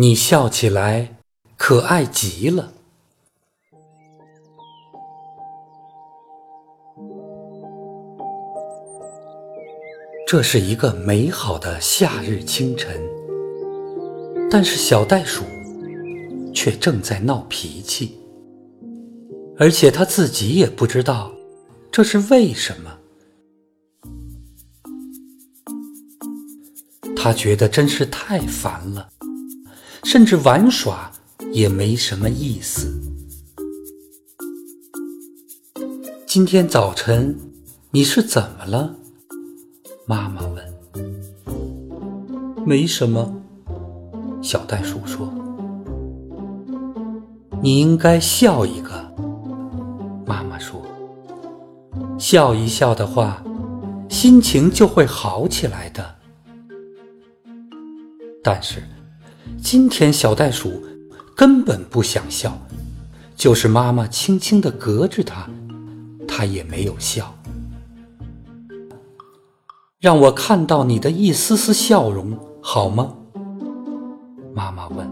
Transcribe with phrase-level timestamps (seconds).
[0.00, 1.16] 你笑起来
[1.56, 2.72] 可爱极了。
[10.24, 12.96] 这是一个美好的夏日清晨，
[14.48, 15.42] 但是小袋鼠
[16.54, 18.20] 却正在闹脾气，
[19.58, 21.32] 而且他自己也不知道
[21.90, 22.98] 这是为什么。
[27.16, 29.08] 他觉得真是太烦了。
[30.04, 31.10] 甚至玩耍
[31.52, 33.00] 也没什么意思。
[36.26, 37.38] 今天早晨
[37.90, 38.94] 你是怎么了？
[40.06, 40.74] 妈妈问。
[42.66, 43.34] 没什么，
[44.42, 45.32] 小袋鼠说。
[47.62, 49.12] 你应该笑一个，
[50.26, 50.84] 妈妈说。
[52.18, 53.42] 笑一笑的话，
[54.08, 56.16] 心情就会好起来的。
[58.42, 58.82] 但是。
[59.62, 60.82] 今天小袋鼠
[61.34, 62.58] 根本不想笑，
[63.36, 65.48] 就是妈妈轻轻地隔着它，
[66.26, 67.34] 它也没有笑。
[70.00, 73.14] 让我看到你的一丝丝笑容好吗？
[74.54, 75.08] 妈妈问。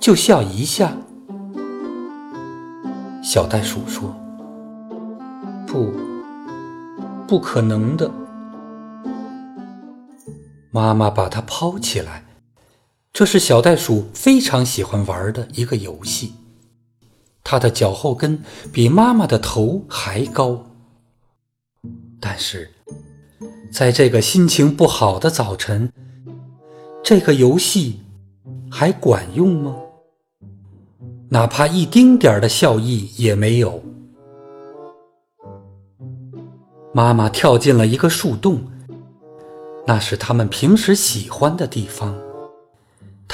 [0.00, 0.92] 就笑一下。
[3.22, 4.14] 小袋鼠说
[5.66, 5.92] ：“不，
[7.26, 8.10] 不可能的。”
[10.70, 12.24] 妈妈把它抛起来。
[13.18, 16.34] 这是小袋鼠非常喜欢玩的一个游戏。
[17.42, 18.40] 它的脚后跟
[18.72, 20.64] 比妈妈的头还高。
[22.20, 22.70] 但是，
[23.72, 25.92] 在这个心情不好的早晨，
[27.02, 28.02] 这个游戏
[28.70, 29.74] 还管用吗？
[31.28, 33.82] 哪怕一丁点儿的笑意也没有。
[36.94, 38.62] 妈妈跳进了一个树洞，
[39.88, 42.16] 那是他们平时喜欢的地方。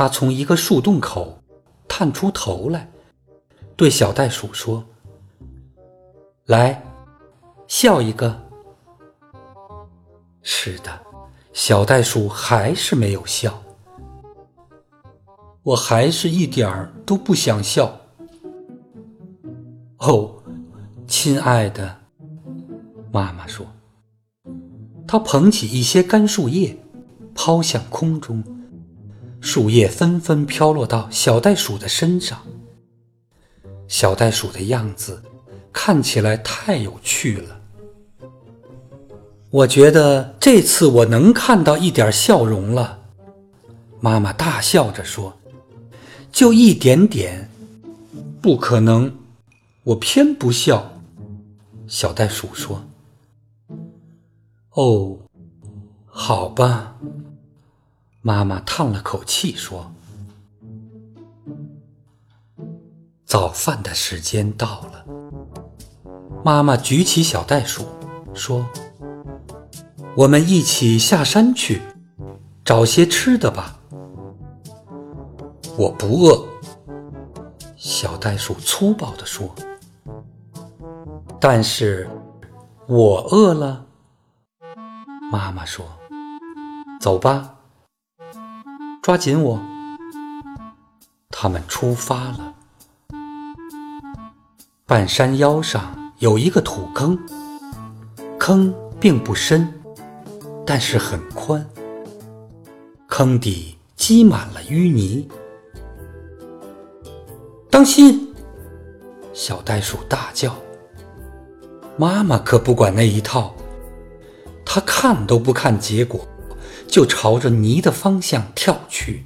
[0.00, 1.42] 他从一个树洞口
[1.86, 2.90] 探出头来，
[3.76, 4.82] 对小袋鼠说
[6.48, 6.82] ：“来，
[7.68, 8.34] 笑一个。”
[10.40, 10.90] 是的，
[11.52, 13.62] 小袋鼠还是没有笑。
[15.62, 17.94] 我还是一点儿都不想笑。
[19.98, 20.32] 哦，
[21.06, 21.94] 亲爱的，
[23.12, 23.66] 妈妈说。
[25.06, 26.74] 她捧起一些干树叶，
[27.34, 28.42] 抛向空中。
[29.40, 32.40] 树叶纷纷飘落到小袋鼠的身上。
[33.88, 35.22] 小袋鼠的样子
[35.72, 37.60] 看起来太有趣了。
[39.50, 43.00] 我觉得这次我能看到一点笑容了。
[43.98, 45.36] 妈妈大笑着说
[46.30, 47.50] ：“就一点点，
[48.40, 49.12] 不可能，
[49.82, 50.92] 我偏不笑。”
[51.88, 52.84] 小袋鼠说
[54.74, 55.18] ：“哦，
[56.06, 56.94] 好吧。”
[58.22, 59.90] 妈妈叹了口气说
[63.24, 65.06] ：“早饭的时间到了。”
[66.44, 67.86] 妈妈举起小袋鼠
[68.34, 68.66] 说
[70.14, 71.80] ：“我们一起下山去，
[72.62, 73.80] 找些吃的吧。”
[75.78, 76.46] 我不饿。”
[77.76, 79.54] 小袋鼠粗暴地说。
[81.40, 82.06] “但是，
[82.86, 83.86] 我饿了。”
[85.32, 85.86] 妈妈说
[87.00, 87.56] ：“走吧。”
[89.02, 89.58] 抓紧我！
[91.30, 92.54] 他们出发了。
[94.84, 97.18] 半山腰上有一个土坑，
[98.38, 99.72] 坑并不深，
[100.66, 101.66] 但是很宽。
[103.08, 105.26] 坑底积满了淤泥。
[107.70, 108.34] 当心！
[109.32, 110.54] 小袋鼠大叫。
[111.96, 113.54] 妈妈可不管那一套，
[114.66, 116.20] 她看都不看结果。
[116.86, 119.24] 就朝着泥的方向跳去，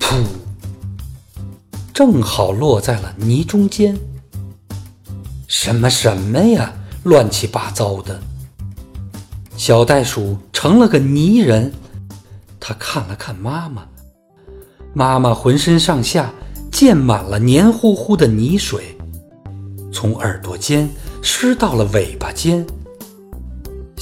[0.00, 0.24] 噗！
[1.92, 3.98] 正好落在了泥中间。
[5.46, 6.72] 什么什么呀，
[7.04, 8.20] 乱七八糟的！
[9.56, 11.72] 小袋鼠成了个泥人。
[12.58, 13.86] 他看了看妈妈，
[14.94, 16.32] 妈妈浑身上下
[16.70, 18.96] 溅满了黏糊糊的泥水，
[19.92, 20.88] 从耳朵尖
[21.20, 22.66] 湿到了尾巴尖。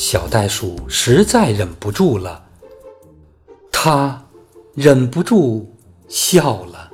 [0.00, 2.46] 小袋鼠实在忍不住了，
[3.70, 4.28] 它
[4.74, 5.76] 忍不住
[6.08, 6.90] 笑了。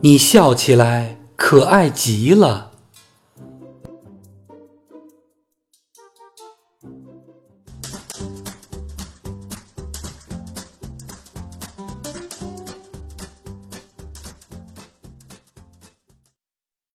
[0.00, 2.71] 你笑起来可爱极了。